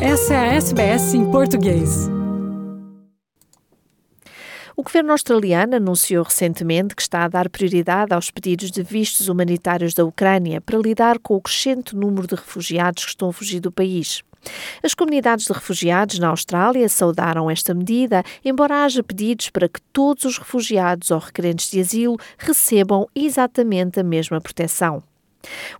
[0.00, 2.06] Essa é a SBS em português.
[4.76, 9.94] O governo australiano anunciou recentemente que está a dar prioridade aos pedidos de vistos humanitários
[9.94, 13.72] da Ucrânia para lidar com o crescente número de refugiados que estão a fugir do
[13.72, 14.22] país.
[14.82, 20.24] As comunidades de refugiados na Austrália saudaram esta medida, embora haja pedidos para que todos
[20.24, 25.02] os refugiados ou requerentes de asilo recebam exatamente a mesma proteção.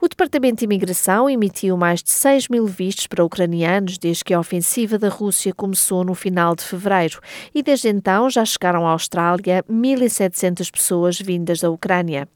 [0.00, 4.40] O Departamento de Imigração emitiu mais de 6 mil vistos para ucranianos desde que a
[4.40, 7.20] ofensiva da Rússia começou no final de fevereiro
[7.54, 12.28] e desde então já chegaram à Austrália 1.700 pessoas vindas da Ucrânia.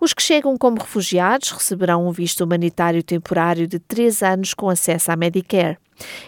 [0.00, 5.12] Os que chegam como refugiados receberão um visto humanitário temporário de três anos com acesso
[5.12, 5.78] à Medicare.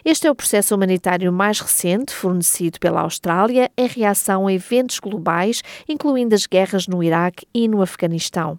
[0.05, 5.63] Este é o processo humanitário mais recente fornecido pela Austrália em reação a eventos globais,
[5.89, 8.59] incluindo as guerras no Iraque e no Afeganistão.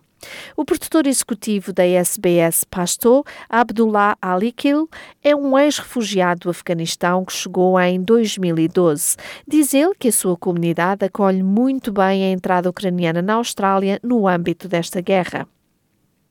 [0.55, 4.90] O produtor executivo da SBS Pasto, Abdullah Alikil,
[5.24, 9.18] é um ex-refugiado do Afeganistão que chegou em 2012.
[9.48, 14.27] Diz ele que a sua comunidade acolhe muito bem a entrada ucraniana na Austrália no
[14.27, 15.48] âmbito desta guerra.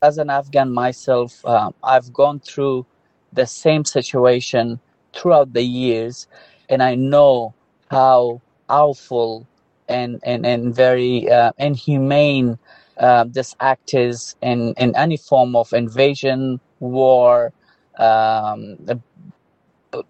[0.00, 2.84] As an Afghan myself, uh, I've gone through
[3.32, 4.78] the same situation
[5.12, 6.28] throughout the years,
[6.68, 7.54] and I know
[7.90, 9.46] how awful
[9.88, 12.58] and, and, and very uh, inhumane
[12.98, 17.52] uh, this act is in, in any form of invasion, war,
[17.98, 18.76] um,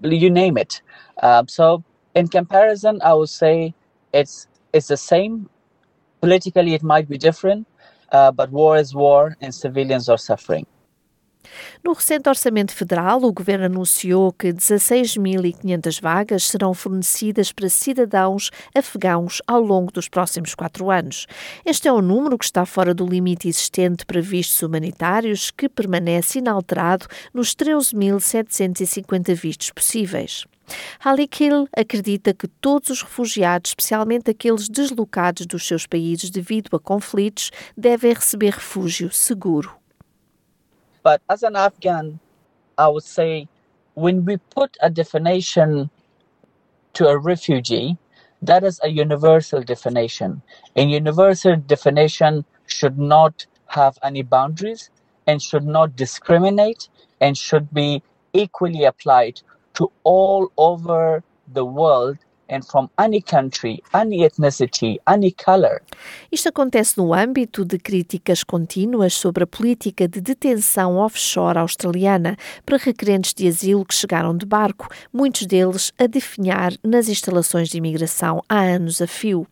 [0.03, 0.83] you name it.
[1.23, 3.75] Uh, so, in comparison, I would say
[4.13, 5.49] it's it's the same.
[6.21, 7.67] Politically, it might be different,
[8.13, 10.67] uh, but war is war, and civilians are suffering.
[11.83, 19.41] No recente Orçamento Federal, o Governo anunciou que 16.500 vagas serão fornecidas para cidadãos afegãos
[19.47, 21.27] ao longo dos próximos quatro anos.
[21.65, 26.39] Este é um número que está fora do limite existente para vistos humanitários, que permanece
[26.39, 30.45] inalterado nos 13.750 vistos possíveis.
[30.99, 37.51] Halikil acredita que todos os refugiados, especialmente aqueles deslocados dos seus países devido a conflitos,
[37.77, 39.84] devem receber refúgio seguro.
[41.05, 42.21] But as an Afghan,
[42.79, 43.49] I would say
[43.95, 45.91] when we put a definition
[46.95, 47.99] to a refugee,
[48.43, 50.43] that is a universal definition.
[50.77, 54.91] A universal definition should not have any boundaries
[55.27, 56.89] and should not discriminate
[57.21, 59.43] and should be equally applied
[59.75, 61.23] to all over
[61.53, 62.19] the world
[62.51, 65.83] and from any country, any ethnicity, any color.
[66.31, 72.77] Isto acontece no âmbito de críticas contínuas sobre a política de detenção offshore australiana para
[72.77, 78.43] requerentes de asilo que chegaram de barco, muitos deles a definhar nas instalações de imigração
[78.49, 79.47] há anos a fio.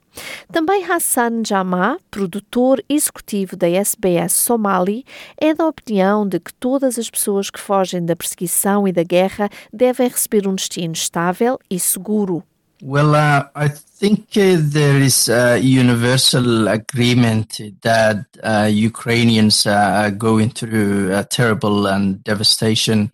[0.50, 5.04] Também Hassan Jama, produtor executivo da SBS Somali,
[5.38, 9.48] é da opinião de que todas as pessoas que fogem da perseguição e da guerra
[9.72, 12.44] devem receber um destino estável e seguro.
[12.84, 20.50] Well, uh, I think uh, there is a universal agreement that uh, Ukrainians are going
[20.50, 23.12] through a terrible and devastation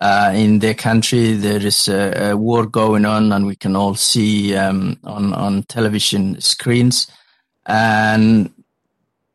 [0.00, 1.34] uh, in their country.
[1.34, 5.64] There is a, a, war going on, and we can all see um, on on
[5.64, 7.06] television screens.
[7.66, 8.50] And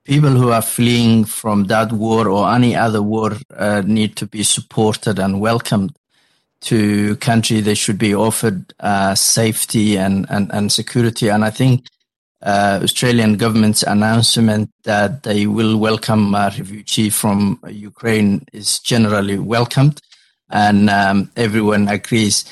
[0.03, 4.41] people who are fleeing from that war or any other war uh, need to be
[4.41, 5.95] supported and welcomed
[6.61, 11.29] to country, they should be offered uh, safety and, and, and security.
[11.29, 11.85] And I think
[12.41, 19.99] uh, Australian government's announcement that they will welcome a refugee from Ukraine is generally welcomed,
[20.49, 22.45] and um, everyone agrees.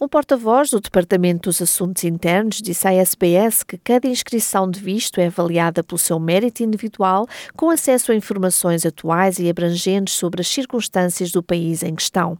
[0.00, 5.18] Um porta-voz do Departamento dos Assuntos Internos disse à SBS que cada inscrição de visto
[5.18, 7.26] é avaliada pelo seu mérito individual,
[7.56, 12.38] com acesso a informações atuais e abrangentes sobre as circunstâncias do país em questão.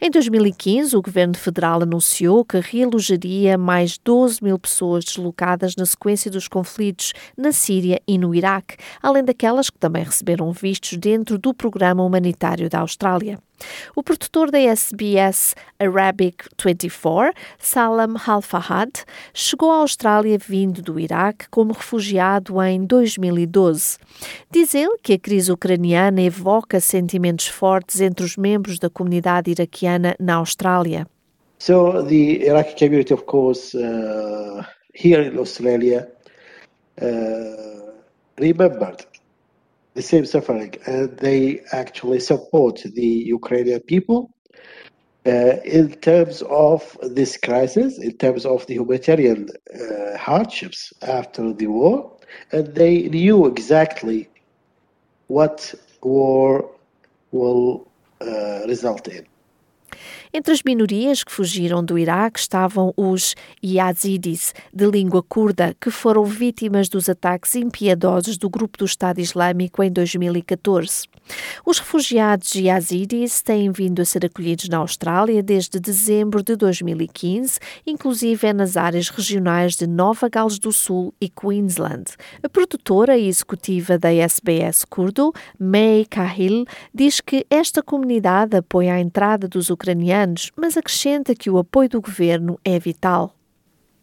[0.00, 6.30] Em 2015, o governo federal anunciou que realojaria mais 12 mil pessoas deslocadas na sequência
[6.30, 11.54] dos conflitos na Síria e no Iraque, além daquelas que também receberam vistos dentro do
[11.54, 13.38] programa humanitário da Austrália.
[13.94, 18.90] O produtor da SBS Arabic 24, Salam Al-Fahad,
[19.32, 23.98] chegou à Austrália vindo do Iraque como refugiado em 2012.
[24.50, 30.14] Diz ele que a crise ucraniana evoca sentimentos fortes entre os membros da comunidade iraquiana
[30.18, 31.06] na Austrália.
[31.58, 36.08] So the Iraqi community, of course, uh, here in Australia,
[37.00, 37.92] uh,
[38.38, 39.06] remembered
[39.94, 44.30] the same suffering and they actually support the Ukrainian people
[45.26, 51.66] uh, in terms of this crisis, in terms of the humanitarian uh, hardships after the
[51.66, 52.12] war,
[52.52, 54.28] and they knew exactly
[55.28, 56.70] what war
[57.32, 57.88] will
[58.20, 59.24] uh, result in.
[60.36, 66.24] Entre as minorias que fugiram do Iraque estavam os Yazidis, de língua curda, que foram
[66.24, 71.06] vítimas dos ataques impiedosos do grupo do Estado Islâmico em 2014.
[71.64, 78.52] Os refugiados Yazidis têm vindo a ser acolhidos na Austrália desde dezembro de 2015, inclusive
[78.52, 82.10] nas áreas regionais de Nova Gales do Sul e Queensland.
[82.42, 89.00] A produtora e executiva da SBS Curdo, May Kahil, diz que esta comunidade apoia a
[89.00, 90.23] entrada dos ucranianos,
[90.56, 93.34] mas acrescenta que o apoio do governo é vital.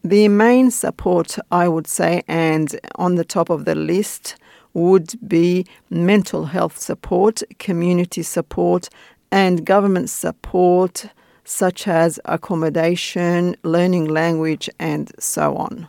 [0.02, 2.66] The main support, I would say, and
[2.98, 4.36] on the top of the list,
[4.74, 8.88] would be mental health support, community support,
[9.30, 11.06] and government support,
[11.44, 15.88] such as accommodation, learning language, and so on.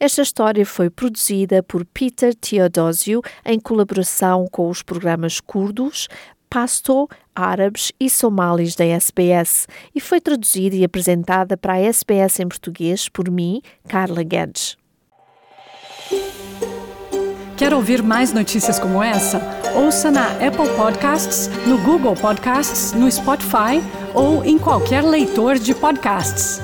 [0.00, 6.08] Esta história foi produzida por Peter Teodosio em colaboração com os programas curdos,
[6.48, 12.48] Pasto, árabes e somalis da SBS e foi traduzida e apresentada para a SBS em
[12.48, 14.76] português por mim, Carla Guedes.
[17.56, 19.40] Quer ouvir mais notícias como essa?
[19.74, 23.82] Ouça na Apple Podcasts, no Google Podcasts, no Spotify
[24.14, 26.60] ou em qualquer leitor de podcasts.